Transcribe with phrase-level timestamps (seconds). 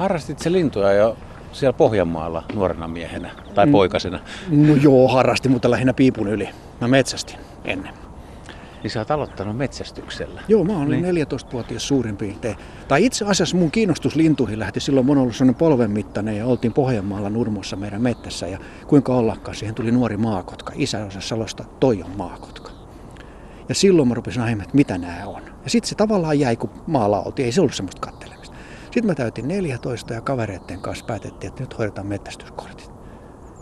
[0.00, 1.16] Harrastit se lintuja jo
[1.52, 3.72] siellä Pohjanmaalla nuorena miehenä tai mm.
[3.72, 4.20] poikasena?
[4.50, 6.48] No joo, harrasti, mutta lähinnä piipun yli.
[6.80, 7.94] Mä metsästin ennen.
[8.82, 10.42] Niin sä oot aloittanut metsästyksellä.
[10.48, 11.26] Joo, mä olin niin.
[11.26, 12.56] 14-vuotias suurin piirtein.
[12.88, 16.72] Tai itse asiassa mun kiinnostus lintuihin lähti silloin, mun ollut sellainen polven mittainen ja oltiin
[16.72, 20.72] Pohjanmaalla Nurmossa meidän mettässä ja kuinka ollakaan, siihen tuli nuori maakotka.
[20.76, 22.70] Isä osasi salosta, toi on maakotka.
[23.68, 25.42] Ja silloin mä rupesin ajamaan, että mitä nämä on.
[25.64, 28.39] Ja sitten se tavallaan jäi, kun maalla oltiin, ei se ollut semmoista kattelemista.
[28.90, 32.92] Sitten mä täytin 14 ja kavereiden kanssa päätettiin, että nyt hoidetaan metsästyskortit.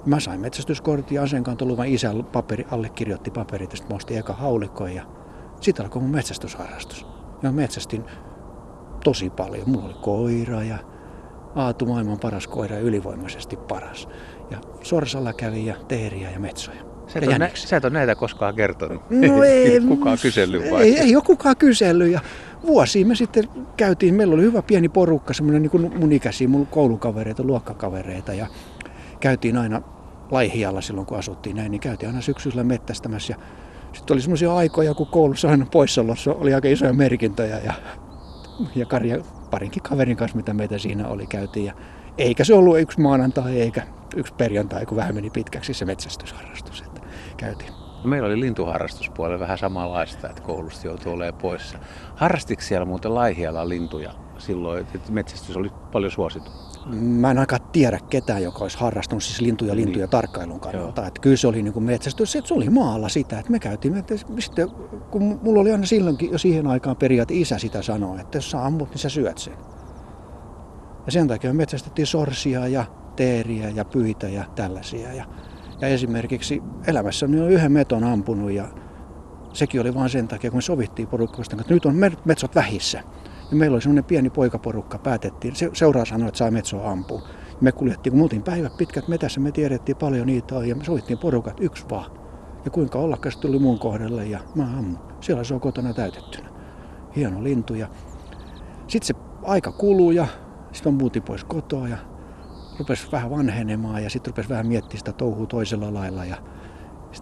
[0.07, 4.95] Mä sain metsästyskortin ja aseenkantoluvan isä paperi, allekirjoitti paperit ja sitten mä ostin eka haulikon
[4.95, 5.07] ja
[5.61, 7.07] sitten alkoi mun metsästysharrastus.
[7.43, 8.05] Ja metsästin
[9.05, 9.71] tosi paljon.
[9.71, 10.79] Mulla oli koira ja
[11.55, 14.09] Aatu maailman paras koira ja ylivoimaisesti paras.
[14.51, 16.98] Ja Sorsalla kävi ja teeriä ja metsoja.
[17.09, 19.03] Sä et, nä- sä et ole näitä koskaan kertonut.
[19.11, 20.83] No ei, kukaan kysellyt vai?
[20.83, 22.12] Ei, ei ole kukaan kysellyt.
[22.12, 22.21] Ja
[22.66, 26.66] vuosia me sitten käytiin, meillä oli hyvä pieni porukka, semmoinen niin kuin mun ikäisiä, mun
[26.66, 28.35] koulukavereita, luokkakavereita.
[28.35, 28.47] Ja
[29.21, 29.82] käytiin aina
[30.30, 33.32] Laihialla silloin, kun asuttiin näin, niin käytiin aina syksyllä mettästämässä.
[33.32, 33.38] Ja
[33.93, 37.73] sitten oli semmoisia aikoja, kun koulussa aina poissaolossa oli aika isoja merkintöjä ja,
[38.75, 39.19] ja Karja,
[39.51, 41.66] parinkin kaverin kanssa, mitä meitä siinä oli, käytiin.
[41.66, 41.73] Ja
[42.19, 43.82] eikä se ollut yksi maanantai eikä
[44.16, 46.98] yksi perjantai, kun vähän meni pitkäksi se metsästysharrastus, että
[47.39, 47.73] käytiin.
[48.05, 51.79] Meillä oli lintuharrastuspuolella vähän samanlaista, että koulusta joutui olemaan poissa.
[52.17, 56.51] Harrastiko siellä muuten Laihialla lintuja silloin, että metsästys oli paljon suosittu?
[56.97, 60.11] Mä en ainakaan tiedä ketään, joka olisi harrastanut siis lintuja lintuja niin.
[60.11, 61.07] tarkkailun kannalta.
[61.07, 63.97] Että kyllä se oli niin kuin metsästys, että se oli maalla sitä, että me käytiin,
[63.97, 64.71] että sitten,
[65.11, 68.66] kun mulla oli aina silloinkin jo siihen aikaan periaate isä sitä sanoi, että jos sä
[68.66, 69.55] ammut, niin sä syöt sen.
[71.06, 72.84] Ja sen takia me metsästettiin sorsia ja
[73.16, 75.12] teeriä ja pyitä ja tällaisia.
[75.12, 75.25] Ja,
[75.81, 78.69] ja esimerkiksi elämässä on yhden meton ampunut ja
[79.53, 83.03] sekin oli vain sen takia, kun me sovittiin porukkoista, että nyt on metsot vähissä.
[83.50, 85.56] Ja meillä oli semmoinen pieni poikaporukka, päätettiin.
[85.56, 87.22] Se, seuraa sanoi, että saa metsoa ampua.
[87.60, 91.19] Me kuljettiin, kun me oltiin päivät pitkät metässä, me tiedettiin paljon niitä ja me sovittiin
[91.19, 92.10] porukat yksi vaan.
[92.65, 94.98] Ja kuinka ollakaan se tuli mun kohdalle ja mä ammun.
[95.20, 96.48] Siellä se on kotona täytettynä.
[97.16, 97.88] Hieno lintu ja
[98.86, 100.26] sitten se aika kuluu ja
[100.72, 101.97] sitten mä muutin pois kotoa ja
[102.78, 106.37] rupesi vähän vanhenemaan ja sitten rupesi vähän miettimään sitä touhua toisella lailla ja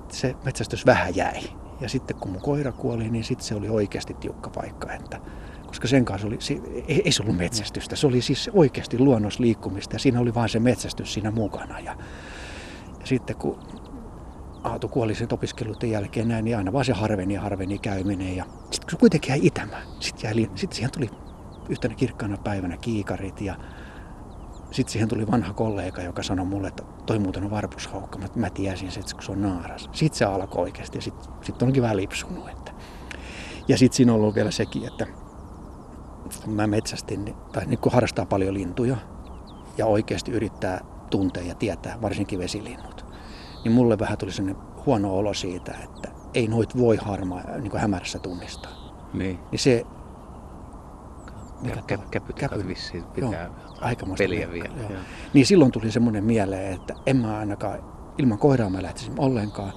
[0.08, 1.42] se metsästys vähän jäi.
[1.80, 5.20] Ja sitten kun mun koira kuoli, niin sitten se oli oikeasti tiukka paikka, että
[5.66, 9.98] koska sen kanssa oli, se, ei se ollut metsästystä, se oli siis oikeasti luonnosliikkumista ja
[9.98, 11.80] siinä oli vain se metsästys siinä mukana.
[11.80, 11.96] Ja,
[13.00, 13.58] ja sitten kun
[14.64, 18.36] Aatu kuoli sen opiskeluiden jälkeen näin, niin aina vaan se harveni ja harveni käyminen.
[18.36, 21.10] Ja sitten kun se kuitenkin jäi itämään, sitten, sitten siihen tuli
[21.68, 23.56] yhtenä kirkkaana päivänä kiikarit ja
[24.70, 28.50] sitten siihen tuli vanha kollega, joka sanoi mulle, että toi muuten on varpushaukka, mutta mä
[28.50, 29.90] tiesin että kun se on naaras.
[29.92, 32.48] Sitten se alkoi oikeasti ja sitten sit onkin vähän lipsunut.
[32.48, 32.72] Että.
[33.68, 35.06] Ja sitten siinä on ollut vielä sekin, että
[36.44, 38.96] kun mä metsästin, tai niin kun harrastaa paljon lintuja
[39.78, 43.06] ja oikeasti yrittää tuntea ja tietää, varsinkin vesilinnut,
[43.64, 48.18] niin mulle vähän tuli sellainen huono olo siitä, että ei noit voi harmaa niin hämärässä
[48.18, 48.72] tunnistaa.
[49.12, 49.38] Niin.
[49.50, 49.86] niin se...
[51.60, 53.65] Mikä Kä, käpyt käpy, vissiin pitää joo,
[54.18, 54.74] peliä vielä.
[54.80, 55.00] Joo.
[55.34, 57.78] Niin silloin tuli semmoinen mieleen, että en mä ainakaan
[58.18, 59.72] ilman koiraa mä lähtisin ollenkaan.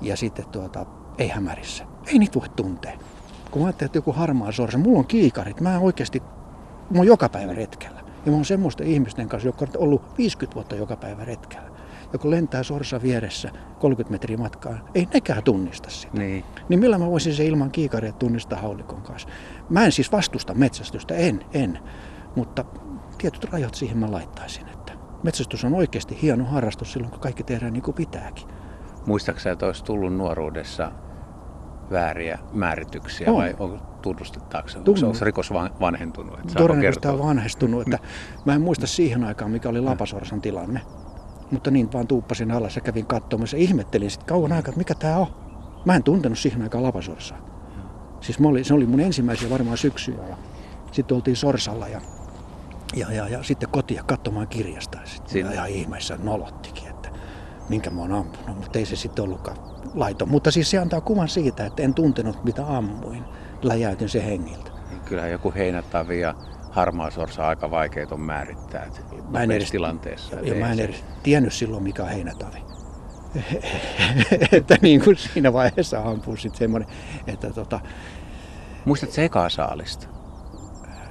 [0.00, 0.86] Ja sitten tuota,
[1.18, 1.84] ei hämärissä.
[2.06, 2.98] Ei niitä voi tuntea
[3.52, 6.22] kun mä ajattelin, että joku harmaa sorsa, mulla on kiikarit, mä oikeasti,
[6.90, 8.00] mä oon joka päivä retkellä.
[8.26, 11.68] Ja mä oon semmoisten ihmisten kanssa, jotka on ollut 50 vuotta joka päivä retkellä.
[12.12, 16.18] Ja kun lentää sorsa vieressä 30 metriä matkaa, ei nekään tunnista sitä.
[16.18, 16.44] Niin.
[16.68, 19.28] niin millä mä voisin se ilman kiikaria tunnistaa haulikon kanssa?
[19.68, 21.78] Mä en siis vastusta metsästystä, en, en.
[22.36, 22.64] Mutta
[23.22, 24.68] tietyt rajat siihen mä laittaisin.
[24.68, 28.48] Että metsästys on oikeasti hieno harrastus silloin, kun kaikki tehdään niin kuin pitääkin.
[29.06, 30.92] Muistaakseni, että olisi tullut nuoruudessa
[31.90, 33.36] vääriä määrityksiä on.
[33.36, 34.78] vai on, tunnustettaako se?
[34.78, 36.38] Onko, onko rikos vanhentunut?
[36.38, 37.82] Että Todennäköisesti on vanhentunut.
[37.82, 37.98] Että
[38.44, 40.80] mä en muista siihen aikaan, mikä oli Lapasorsan tilanne.
[41.50, 44.94] Mutta niin vaan tuuppasin alas ja kävin katsomassa ja ihmettelin sitten kauan aikaa, että mikä
[44.94, 45.26] tämä on.
[45.84, 47.38] Mä en tuntenut siihen aikaan Lapasorsaa.
[48.20, 50.36] Siis mä olin, se oli mun ensimmäisiä varmaan syksyjä ja
[50.92, 52.00] sitten oltiin Sorsalla ja,
[52.92, 54.98] ja, ja, ja sitten kotia katsomaan kirjasta.
[54.98, 57.08] Ja, sitten ja ihmeessä nolottikin, että
[57.68, 59.56] minkä mä oon ampunut, mutta ei se sitten ollutkaan
[59.94, 60.28] laiton.
[60.28, 63.24] Mutta siis se antaa kuvan siitä, että en tuntenut mitä ammuin.
[63.62, 64.70] Läjäytin se hengiltä.
[64.90, 66.34] Niin kyllä joku heinätavi ja
[66.70, 68.86] harmaa sorsa aika vaikeet on määrittää
[69.30, 70.36] mä en edes, tilanteessa.
[70.36, 72.62] Ja, mä en edes tiennyt silloin mikä on heinätavi.
[74.52, 76.88] että niin kuin siinä vaiheessa ampuu sitten semmoinen,
[77.26, 77.80] että tota...
[78.84, 80.06] Muistatko se ekaa saalista?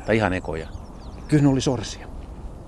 [0.05, 0.67] Tai ihan ekoja?
[1.31, 2.07] Kyllä ne oli sorsia.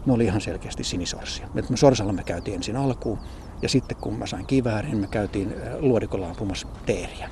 [0.06, 1.48] Ne oli ihan selkeästi sinisorsia.
[1.54, 3.20] Me sorsalla me käytiin ensin alkuun
[3.62, 7.30] ja sitten kun mä sain kiväärin, me käytiin luodikolla ampumassa teeriä.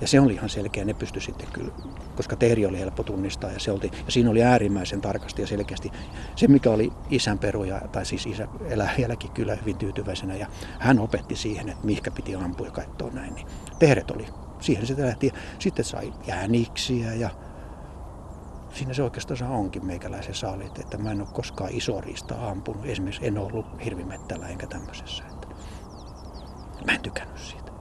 [0.00, 1.72] Ja se oli ihan selkeä, ne pystyi sitten kyllä,
[2.16, 5.90] koska teeri oli helppo tunnistaa ja, se oli, ja siinä oli äärimmäisen tarkasti ja selkeästi
[6.36, 10.46] se, mikä oli isän peruja, tai siis isä elää vieläkin kyllä hyvin tyytyväisenä ja
[10.78, 13.46] hän opetti siihen, että mihinkä piti ampua ja katsoa näin, niin
[13.78, 14.26] teeret oli,
[14.60, 15.32] siihen se lähti.
[15.58, 17.30] Sitten sai jäniksiä ja
[18.72, 22.86] siinä se oikeastaan onkin meikäläisen saalit, että mä en ole koskaan iso riista ampunut.
[22.86, 25.24] Esimerkiksi en ollut hirvimettällä enkä tämmöisessä.
[25.32, 25.46] Että
[26.86, 27.72] mä en tykännyt siitä.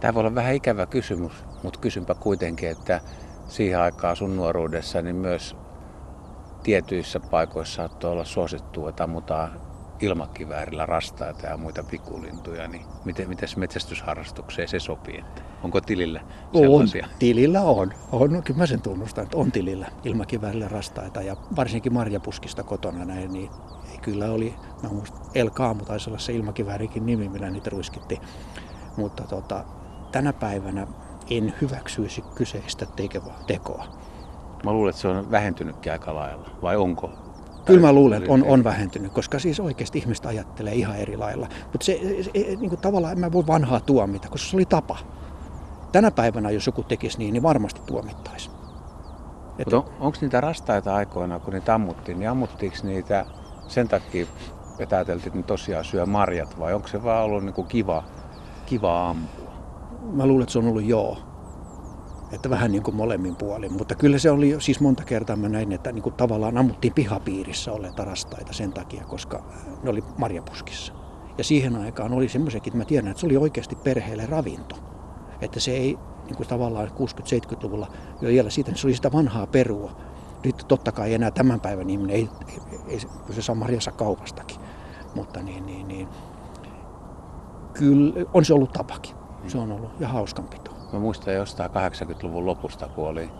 [0.00, 1.32] Tämä voi olla vähän ikävä kysymys,
[1.62, 3.00] mutta kysynpä kuitenkin, että
[3.46, 5.56] siihen aikaan sun nuoruudessa niin myös
[6.62, 9.65] tietyissä paikoissa saattoi olla suosittu, että ammutaan
[10.00, 15.18] ilmakiväärillä rastaita ja muita pikulintuja, niin miten, miten metsästysharrastukseen se sopii?
[15.18, 16.20] Että onko tilillä
[16.52, 17.04] sellaisia?
[17.04, 17.92] On, tilillä on.
[18.12, 18.32] on.
[18.32, 23.32] No, kyllä mä sen tunnustan, että on tilillä ilmakiväärillä rastaita ja varsinkin marjapuskista kotona näin,
[23.32, 23.50] niin
[24.02, 28.20] kyllä oli, mä muistan, El Kaamu taisi olla se ilmakiväärikin nimi, millä niitä ruiskitti.
[28.96, 29.64] Mutta tota,
[30.12, 30.86] tänä päivänä
[31.30, 32.86] en hyväksyisi kyseistä
[33.46, 33.84] tekoa.
[34.64, 37.25] Mä luulen, että se on vähentynytkin aika lailla, vai onko?
[37.66, 41.48] Kyllä mä luulen, että on, on vähentynyt, koska siis oikeasti ihmiset ajattelee ihan eri lailla.
[41.72, 44.98] Mutta se, se niin kuin tavallaan en mä voi vanhaa tuomita, koska se oli tapa.
[45.92, 48.50] Tänä päivänä, jos joku tekisi niin, niin varmasti tuomittaisi.
[49.58, 53.26] Mutta on, onko niitä rastaita aikoina, kun niitä ammuttiin, niin ammuttiinko niitä
[53.68, 54.26] sen takia,
[54.78, 58.04] että ajateltiin, että ne tosiaan syö marjat, vai onko se vaan ollut niin kuin kiva,
[58.66, 59.52] kiva ampua?
[60.12, 61.18] Mä luulen, että se on ollut joo.
[62.32, 63.72] Että vähän niin kuin molemmin puolin.
[63.72, 67.72] Mutta kyllä se oli siis monta kertaa mä näin, että niin kuin tavallaan ammuttiin pihapiirissä
[67.72, 69.44] olleita rastaita sen takia, koska
[69.82, 70.92] ne oli marjapuskissa.
[71.38, 74.76] Ja siihen aikaan oli semmoisenkin, että mä tiedän, että se oli oikeasti perheelle ravinto.
[75.40, 79.46] Että se ei niin kuin tavallaan 60-70-luvulla jo vielä siitä, että se oli sitä vanhaa
[79.46, 79.96] perua.
[80.44, 83.00] Nyt totta kai enää tämän päivän ihminen ei, ei, ei
[83.34, 84.60] se saa marjansa kaupastakin.
[85.14, 86.08] Mutta niin, niin, niin,
[87.72, 89.16] kyllä on se ollut tapakin.
[89.46, 90.75] Se on ollut ja hauskanpito.
[90.92, 93.30] Mä muistan jostain 80-luvun lopusta, kun olin,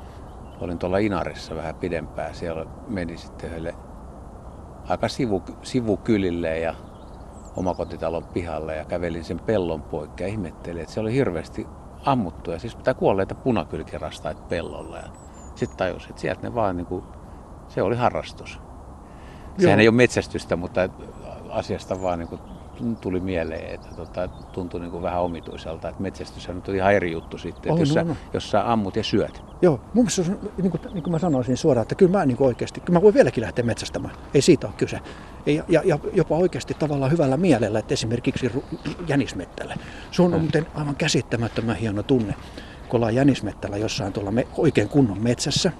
[0.60, 2.34] olin tuolla Inarissa vähän pidempään.
[2.34, 3.75] Siellä meni sitten yhdelle
[4.88, 6.75] aika sivu, sivukylille ja
[7.56, 11.66] omakotitalon pihalle ja kävelin sen pellon poikki ja ihmettelin, että se oli hirveästi
[12.04, 14.96] ammuttuja, siis pitää kuolleita punakylkirastaita pellolla.
[14.96, 15.08] Ja
[15.54, 17.04] sitten tajusin, että sieltä ne vaan niin kuin,
[17.69, 18.60] se oli harrastus.
[19.58, 19.81] Sehän Joo.
[19.81, 20.88] ei ole metsästystä, mutta
[21.50, 22.40] asiasta vaan niin kuin
[23.00, 27.38] tuli mieleen, että tota, tuntui niin kuin vähän omituiselta, että metsästys on ihan eri juttu
[27.38, 29.43] sitten, että jos, sä, jos sä ammut ja syöt.
[29.62, 32.37] Joo, mun mielestä on, niin kuin, niin kuin mä sanoisin suoraan, että kyllä mä niin
[32.37, 35.00] kuin oikeasti, kyllä mä voin vieläkin lähteä metsästämään, ei siitä ole kyse.
[35.46, 38.50] Ja, ja, ja jopa oikeasti tavallaan hyvällä mielellä, että esimerkiksi
[39.08, 39.75] jänismettälle.
[40.11, 42.34] Se on muuten aivan käsittämättömän hieno tunne,
[42.88, 45.73] kun ollaan jänismettällä jossain tuolla me, oikein kunnon metsässä,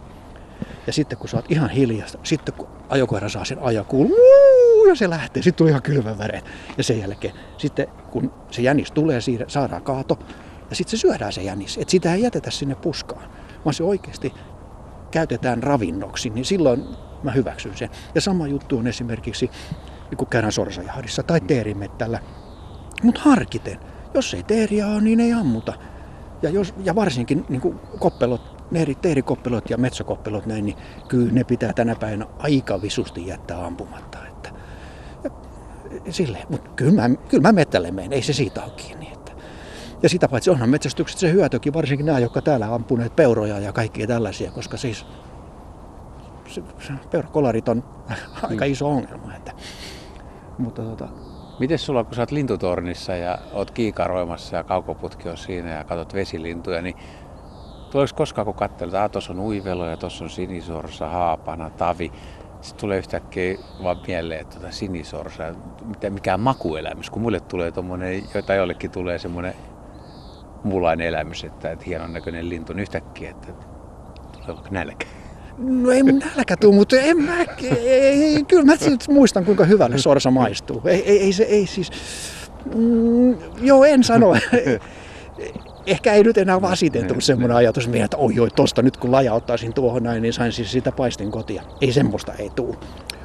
[0.87, 4.11] ja sitten kun sä oot ihan hiljasta, sitten kun ajokoira saa sen ajakuun,
[4.89, 6.45] ja se lähtee, sitten tulee ihan kylmän väreet.
[6.77, 10.19] Ja sen jälkeen, sitten kun se jänis tulee, saadaan kaato,
[10.71, 11.79] ja sitten se syödään se jänis.
[11.79, 13.31] Että sitä ei jätetä sinne puskaan,
[13.65, 14.35] vaan se oikeasti
[15.11, 16.85] käytetään ravinnoksi, niin silloin
[17.23, 17.91] mä hyväksyn sen.
[18.15, 19.51] Ja sama juttu on esimerkiksi,
[20.17, 22.21] kun käydään sorsajahdissa tai teerimettällä.
[23.03, 23.81] Mutta harkiten,
[24.15, 25.73] jos ei teeriä ole, niin ei ammuta.
[26.43, 30.77] Ja, jos, ja varsinkin niin kuin koppelot ne teerikoppelot ja metsokoppelot näin, niin
[31.09, 34.19] kyllä ne pitää tänä päivänä aika visusti jättää ampumatta.
[34.27, 34.51] Että,
[36.11, 39.11] sille, mutta kyllä mä, kyllä mä mettälle menen, ei se siitä ole kiinni.
[39.13, 39.33] Että.
[40.03, 44.07] Ja sitä paitsi onhan metsästykset se hyötykin, varsinkin nämä, jotka täällä ampuneet peuroja ja kaikkia
[44.07, 45.07] tällaisia, koska siis
[46.49, 47.85] se, se peurakolarit on
[48.51, 49.35] aika iso ongelma.
[49.35, 49.53] Että,
[50.59, 51.09] mutta tota,
[51.59, 56.15] Miten sulla, kun sä oot lintutornissa ja oot kiikaroimassa ja kaukoputki on siinä ja katsot
[56.15, 56.97] vesilintuja, niin
[57.91, 62.13] Tuleeko koskaan, kun katselee, että tuossa on uivelo ja tuossa on sinisorsa, haapana, tavi,
[62.67, 65.55] sitten tulee yhtäkkiä vaan mieleen, että tuota sinisorsa,
[65.85, 69.55] mitä, mikään makuelämys, kun mulle tulee tuommoinen, joita jollekin tulee semmoinen
[70.65, 73.47] muunlainen elämys, että, että hienon näköinen lintu, niin yhtäkkiä, että
[74.33, 75.07] tulee vaikka nälkä.
[75.59, 77.89] No ei nälkä tuu, mutta en mä, ei,
[78.25, 78.73] ei, kyllä mä
[79.09, 80.83] muistan kuinka hyvälle sorsa maistuu.
[80.85, 81.91] Ei, ei, ei se, ei siis,
[82.75, 84.35] mm, joo en sano,
[85.87, 89.13] ehkä ei nyt enää vasiten tullut semmoinen ajatus mieleen, että oi oi, tosta nyt kun
[89.13, 91.63] lajauttaisin tuohon näin, niin sain siis sitä paistin kotia.
[91.81, 92.77] Ei semmoista ei tuu.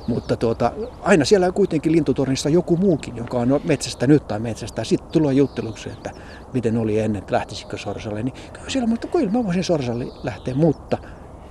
[0.08, 4.84] Mutta tuota, aina siellä on kuitenkin lintutornissa joku muukin, joka on metsästä nyt tai metsästä.
[4.84, 6.12] Sitten tulee jutteluksi, että
[6.54, 8.24] miten oli ennen, että lähtisikö sorsalle.
[8.24, 10.98] Niin kyllä siellä, mutta kyllä mä voisin sorsalle lähteä, mutta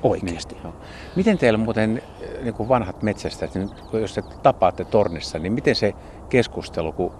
[0.02, 0.54] oikeasti.
[0.54, 0.74] Niin,
[1.16, 2.02] miten teillä muuten
[2.42, 5.94] niin kuin vanhat metsästäjät, niin jos te tapaatte tornissa, niin miten se
[6.28, 7.12] keskustelu, kun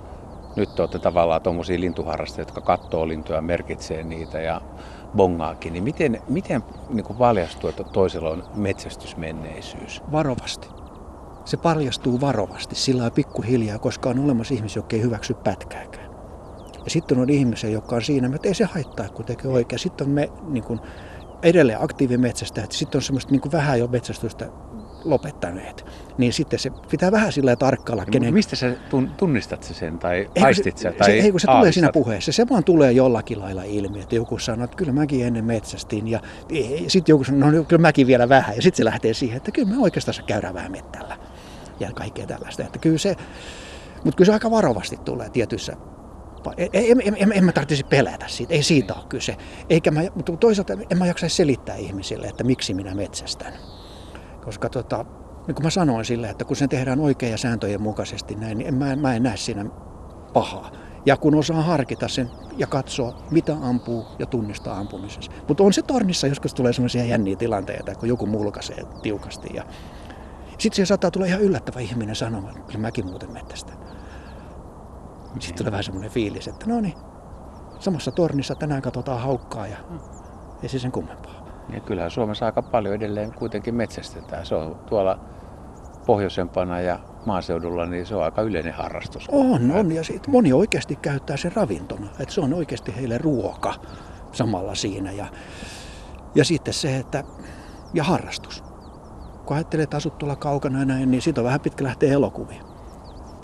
[0.56, 4.60] nyt olette tavallaan tuommoisia lintuharrastajia, jotka katsoo lintuja, merkitsee niitä ja
[5.16, 10.02] bongaakin, niin miten, miten niin kuin valjastuu, että toisella on metsästysmenneisyys?
[10.12, 10.68] Varovasti.
[11.44, 16.10] Se paljastuu varovasti, sillä pikkuhiljaa, koska on olemassa ihmisiä, jotka ei hyväksy pätkääkään.
[16.84, 19.78] Ja sitten on ihmisiä, jotka on siinä, että ei se haittaa, kun tekee oikein.
[19.78, 20.80] Sitten on me niin kuin,
[21.42, 22.72] edelleen aktiivimetsästäjät.
[22.72, 24.48] Sitten on semmoista niin kuin vähän jo metsästystä
[25.04, 25.84] lopettaneet.
[26.18, 28.02] Niin sitten se pitää vähän sillä tarkkailla.
[28.02, 28.34] Ja kenen...
[28.34, 28.72] Mistä sä
[29.16, 30.92] tunnistat se sen tai ei, aistit sä?
[30.92, 32.32] Tai se, ei kun se tulee siinä puheessa.
[32.32, 36.08] Se vaan tulee jollakin lailla ilmi, että joku sanoo, että kyllä mäkin ennen metsästin.
[36.08, 36.20] Ja
[36.88, 38.56] sitten joku sanoo, no kyllä mäkin vielä vähän.
[38.56, 41.16] Ja sitten se lähtee siihen, että kyllä me oikeastaan käydään vähän mettällä.
[41.80, 42.62] Ja kaikkea tällaista.
[42.62, 43.16] Että kyllä se,
[44.04, 45.76] mutta kyllä se aika varovasti tulee tietyissä
[46.56, 49.36] en, en, en, en mä tarvitsisi pelätä siitä, ei siitä ole kyse.
[49.70, 53.52] Eikä mä, mutta toisaalta en mä jaksaisi selittää ihmisille, että miksi minä metsästän.
[54.44, 55.04] Koska tota,
[55.46, 58.68] niin kuin mä sanoin sille, että kun sen tehdään oikein ja sääntöjen mukaisesti näin, niin
[58.68, 59.64] en, mä, mä en näe siinä
[60.32, 60.70] pahaa.
[61.06, 65.32] Ja kun osaa harkita sen ja katsoa, mitä ampuu ja tunnistaa ampumisessa.
[65.48, 69.48] Mutta on se tornissa, joskus tulee sellaisia jänniä tilanteita, kun joku mulkaisee tiukasti.
[69.54, 69.64] Ja
[70.48, 73.72] sitten siihen saattaa tulla ihan yllättävä ihminen sanomaan, että kyllä mäkin muuten mettästä.
[75.38, 76.94] Sitten tulee vähän semmoinen fiilis, että no niin,
[77.78, 79.76] samassa tornissa tänään katsotaan haukkaa ja
[80.62, 81.39] ei se sen kummempaa.
[81.74, 84.46] Ja kyllähän Suomessa aika paljon edelleen kuitenkin metsästetään.
[84.46, 85.18] Se on tuolla
[86.06, 89.28] pohjoisempana ja maaseudulla, niin se on aika yleinen harrastus.
[89.32, 89.92] On, on.
[89.92, 92.06] Ja siitä moni oikeasti käyttää sen ravintona.
[92.20, 93.74] Että se on oikeasti heille ruoka
[94.32, 95.12] samalla siinä.
[95.12, 95.26] Ja,
[96.34, 97.24] ja sitten se, että
[97.94, 98.64] ja harrastus.
[99.46, 102.62] Kun ajattelee, että asut tuolla kaukana näin, niin siitä on vähän pitkä lähteä elokuviin.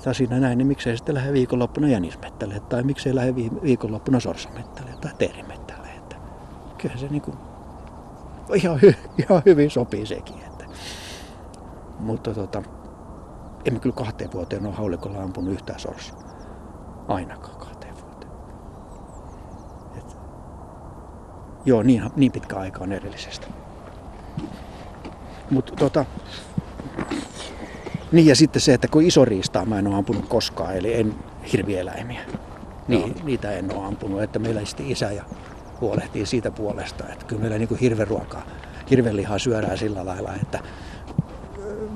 [0.04, 5.12] Tai siinä näin, niin miksei sitten lähde viikonloppuna jänismettälle, tai miksei lähde viikonloppuna sorsamettälle tai
[5.18, 5.88] teerimettälle.
[5.88, 6.16] Että
[6.78, 7.36] kyllähän se niin kuin
[8.54, 10.36] ihan, hy, ihan hyvin sopii sekin.
[10.46, 10.64] Että.
[11.98, 12.62] Mutta tota,
[13.64, 16.14] emme kyllä kahteen vuoteen ole haulikolla ampunut yhtään sorsa.
[17.08, 18.32] Ainakaan kahteen vuoteen.
[19.96, 20.16] Et,
[21.64, 23.46] joo, niin, niin pitkä aika on edellisestä.
[25.50, 26.04] Mutta tota,
[28.12, 31.14] niin ja sitten se, että kun iso riistaa mä en ole ampunut koskaan, eli en
[31.52, 32.20] hirvieläimiä.
[32.88, 33.24] Niin, no.
[33.24, 35.24] Niitä en ole ampunut, että meillä sitten isä ja
[35.80, 37.04] huolehtii siitä puolesta.
[37.12, 38.42] Että kyllä meillä niin hirveruokaa,
[38.90, 40.58] hirvelihaa syödään sillä lailla, että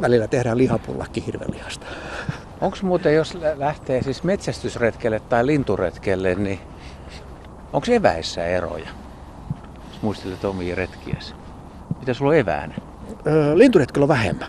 [0.00, 1.86] välillä tehdään lihapullakin hirvelihasta.
[2.60, 6.60] Onko muuten, jos lähtee siis metsästysretkelle tai linturetkelle, niin
[7.72, 8.88] onko eväissä eroja?
[9.88, 11.34] Jos muistelet omia retkiäsi.
[12.00, 12.74] Mitä sulla on eväänä?
[13.26, 14.48] Öö, linturetkellä on vähemmän.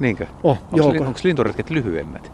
[0.00, 0.26] Niinkö?
[0.42, 2.32] Oh, onko, joo, onko linturetket lyhyemmät?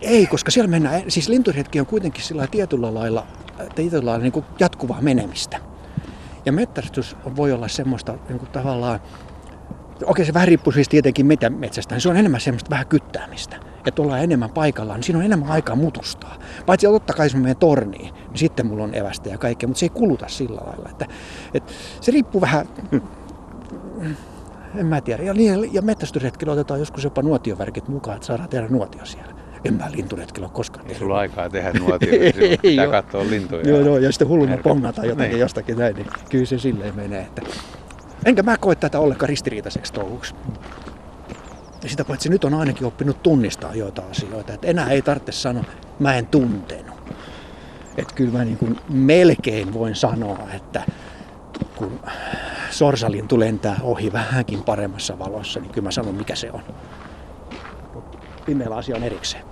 [0.00, 3.26] Ei, koska siellä mennään, siis linturetki on kuitenkin sillä tietyllä lailla,
[3.74, 5.58] tietyllä lailla niin kuin jatkuvaa menemistä.
[6.44, 9.00] Ja metsästys voi olla semmoista niin kuin tavallaan,
[10.06, 13.56] okei se vähän riippuu siis tietenkin mitä metsästä, niin se on enemmän semmoista vähän kyttäämistä.
[13.86, 16.36] Että ollaan enemmän paikallaan, niin siinä on enemmän aikaa mutustaa.
[16.66, 19.86] Paitsi totta kai jos mä torniin, niin sitten mulla on evästä ja kaikkea, mutta se
[19.86, 20.88] ei kuluta sillä lailla.
[20.90, 21.06] Että,
[21.54, 22.68] että se riippuu vähän,
[24.74, 25.22] en mä tiedä.
[25.22, 25.34] Ja,
[25.72, 29.31] ja metsästysretkillä otetaan joskus jopa nuotiovärkit mukaan, että saadaan tehdä nuotio siellä.
[29.64, 33.68] En mä linturetkillä ole koskaan Ei sulla aikaa tehdä nuotioita, pitää katsoa lintuja.
[33.68, 35.40] Joo, joo, ja sitten hulluna pongata jotakin niin.
[35.40, 37.22] jostakin näin, niin kyllä se silleen menee.
[37.22, 37.42] Että...
[38.24, 40.34] Enkä mä koe tätä ollenkaan ristiriitaiseksi touhuksi.
[41.82, 44.52] Ja sitä paitsi nyt on ainakin oppinut tunnistaa joita asioita.
[44.52, 45.64] Että enää ei tarvitse sanoa,
[45.98, 46.94] mä en tuntenut.
[47.96, 50.82] Että kyllä mä niin kuin melkein voin sanoa, että
[51.76, 52.00] kun
[52.70, 56.62] sorsalintu lentää ohi vähänkin paremmassa valossa, niin kyllä mä sanon mikä se on.
[58.46, 59.51] Pimeällä asia on erikseen.